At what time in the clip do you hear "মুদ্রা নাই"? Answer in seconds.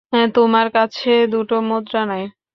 1.61-2.23